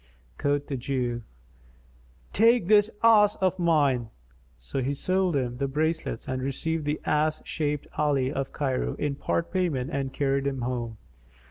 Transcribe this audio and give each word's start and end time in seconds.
Quoth 0.39 0.65
the 0.65 0.77
Jew, 0.77 1.21
"Take 2.33 2.65
this 2.67 2.89
ass 3.03 3.35
of 3.35 3.59
mine." 3.59 4.09
So 4.57 4.81
he 4.81 4.95
sold 4.95 5.35
him 5.35 5.57
the 5.57 5.67
bracelets 5.67 6.27
and 6.27 6.41
received 6.41 6.85
the 6.85 6.99
ass 7.05 7.39
shaped 7.45 7.85
Ali 7.99 8.31
of 8.33 8.51
Cairo 8.51 8.95
in 8.95 9.13
part 9.13 9.51
payment 9.51 9.91
and 9.93 10.11
carried 10.11 10.47
him 10.47 10.61
home. 10.61 10.97